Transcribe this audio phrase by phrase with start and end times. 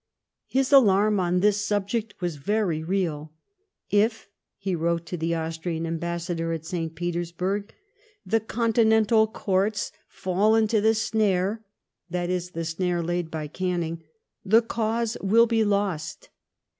[0.47, 3.33] His alarm on this subject was very real."
[3.91, 6.95] If," he wrote to the Austrian Ambassador at St.
[6.95, 11.63] Petersbui g, *' the Continental courts fall into the snare
[12.09, 14.01] "—that is the snare laid by Canning
[14.53, 16.29] —"the cause will be lost."